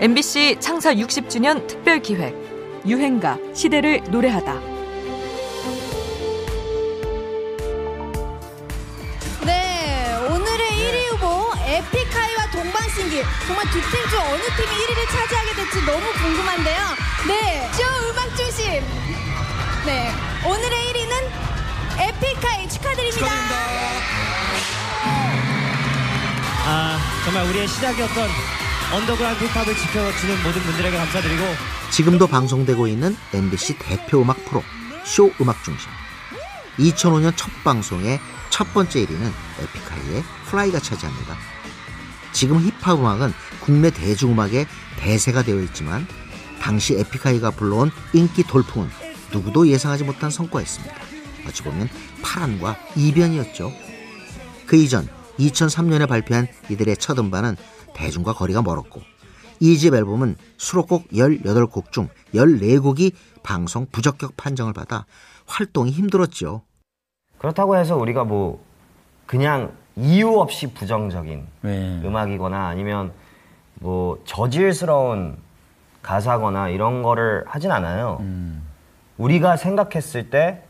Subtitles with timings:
[0.00, 2.34] MBC 창사 60주년 특별 기획
[2.86, 4.54] 유행가 시대를 노래하다.
[9.44, 15.84] 네, 오늘의 1위 후보 에픽하이와 동방신기 정말 두 팀 중 어느 팀이 1위를 차지하게 될지
[15.84, 16.80] 너무 궁금한데요.
[17.26, 18.64] 네, 쇼 음악 중심.
[19.86, 20.10] 네,
[20.46, 21.12] 오늘의 1위는
[22.00, 23.26] 에픽하이 축하드립니다.
[26.70, 28.28] 아 정말 우리의 시작이었던
[28.90, 31.44] 언더그라운드 힙합을 지켜주는 모든 분들에게 감사드리고
[31.90, 34.62] 지금도 방송되고 있는 MBC 대표 음악 프로
[35.04, 35.90] 쇼 음악 중심
[36.78, 39.30] 2005년 첫 방송의 첫 번째 1위는
[39.60, 41.36] 에픽하이의 Fly가 차지합니다.
[42.32, 44.66] 지금 힙합 음악은 국내 대중음악의
[44.96, 46.06] 대세가 되어 있지만
[46.58, 48.88] 당시 에픽하이가 불러온 인기 돌풍은
[49.32, 50.94] 누구도 예상하지 못한 성과였습니다.
[51.46, 51.90] 어찌 보면
[52.22, 53.70] 파란과 이변이었죠.
[54.66, 55.06] 그 이전
[55.38, 57.56] 2003년에 발표한 이들의 첫 음반은
[57.94, 59.00] 대중과 거리가 멀었고
[59.60, 65.04] 이 집 앨범은 수록곡 18곡 중 14곡이 방송 부적격 판정을 받아
[65.46, 66.62] 활동이 힘들었죠.
[67.38, 68.62] 그렇다고 해서 우리가 뭐
[69.26, 72.00] 그냥 이유 없이 부정적인 네.
[72.04, 73.12] 음악이거나 아니면
[73.74, 75.36] 뭐 저질스러운
[76.02, 78.18] 가사거나 이런 거를 하진 않아요.
[78.20, 78.62] 음.
[79.18, 80.62] 우리가 생각했을 때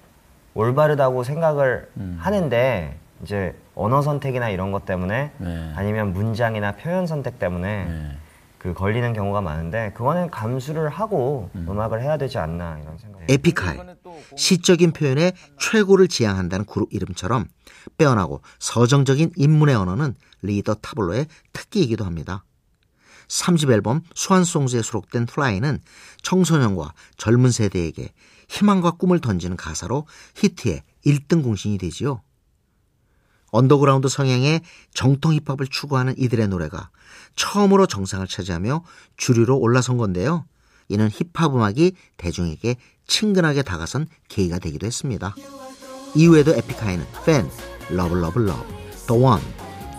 [0.54, 2.16] 올바르다고 생각을 음.
[2.20, 5.72] 하는데 이제 언어 선택이나 이런 것 때문에 네.
[5.76, 8.18] 아니면 문장이나 표현 선택 때문에 네.
[8.58, 13.78] 그 걸리는 경우가 많은데 그거는 감수를 하고 음악을 해야 되지 않나 이런 생각이 에픽하이
[14.36, 17.46] 시적인 표현에 최고를 지향한다는 그룹 이름처럼
[17.96, 22.44] 빼어나고 서정적인 인문의 언어는 리더 타블로의 특기이기도 합니다.
[23.28, 25.78] 3집 앨범 Swan Songs에 수록된 Fly는
[26.22, 28.12] 청소년과 젊은 세대에게
[28.48, 32.22] 희망과 꿈을 던지는 가사로 히트의 1등 공신이 되지요.
[33.50, 34.60] 언더그라운드 성향의
[34.94, 36.90] 정통 힙합을 추구하는 이들의 노래가
[37.36, 38.84] 처음으로 정상을 차지하며
[39.16, 40.44] 주류로 올라선 건데요.
[40.88, 45.34] 이는 힙합 음악이 대중에게 친근하게 다가선 계기가 되기도 했습니다.
[46.14, 47.48] 이후에도 에픽하이는 Fan,
[47.90, 48.64] Love Love Love,
[49.06, 49.42] The One,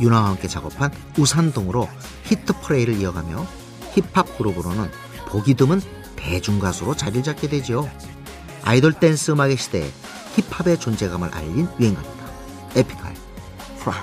[0.01, 1.87] 윤하와 함께 작업한 우산 등으로
[2.25, 3.45] 히트 퍼레이드를 이어가며
[3.93, 4.89] 힙합 그룹으로는
[5.27, 5.81] 보기 드문
[6.15, 7.89] 대중가수로 자리를 잡게 되죠.
[8.63, 9.89] 아이돌 댄스 음악의 시대에
[10.35, 12.29] 힙합의 존재감을 알린 유행가입니다.
[12.75, 13.15] 에픽하이,
[13.79, 13.95] Fly.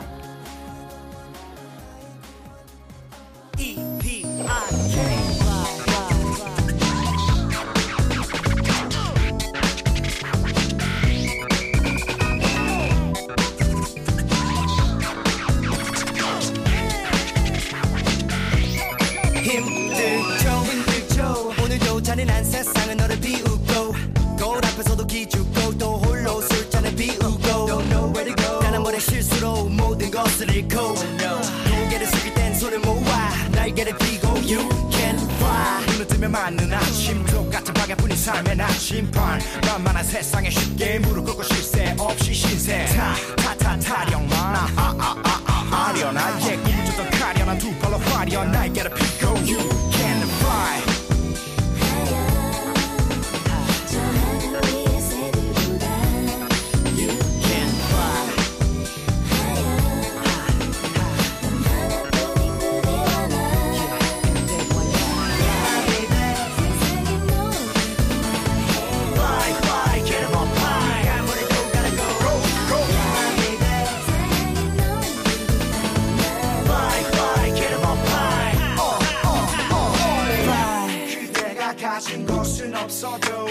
[19.42, 23.45] 힘들죠 힘들죠 오늘도 잔인한 세상은 너를 비우
[30.46, 35.86] 것을 잃고 고개를 숙일 땐 손을 모아 날개를 펴고 You can fly.
[35.86, 37.24] 눈을 뜨면 맞는 아침.
[37.26, 39.40] 똑같은 방향뿐인 삶의 나침반.
[39.66, 42.86] 만만한 세상에 쉽게 무릎 꿇고 쉴새 없이 신세
[43.36, 44.32] 타타타 타령만.
[44.76, 49.05] 아아아아 아련한 예 꿈을 쫓던 가련한 두 발로 화려한 날개를 펴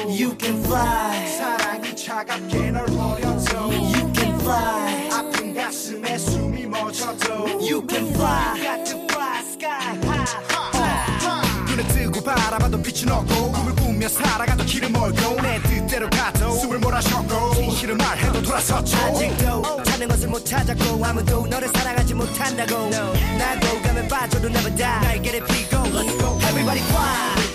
[0.07, 1.27] You can fly.
[1.37, 5.09] 사랑이 차갑게 널 버려도 You can fly.
[5.11, 7.47] 아픈 가슴에 숨이 멎어도.
[7.59, 8.61] You can fly.
[8.61, 9.97] Got to fly sky.
[10.03, 13.51] high 눈을 뜨고 바라봐도 빛은 없고.
[13.51, 15.41] 꿈을 꾸며 살아가도 길을 멀고.
[15.41, 17.55] 내 뜻대로 가도 숨을 몰아쉬고.
[17.55, 18.97] 진실을 말해도 돌아섰죠.
[18.97, 22.89] 아직도 찾는 것을 못 찾았고 아무도 너를 사랑하지 못한다고.
[22.89, 25.77] 나고 가면 빠져도 never die 날개를 피고.
[25.85, 26.37] Let's go.
[26.47, 27.54] Everybody fly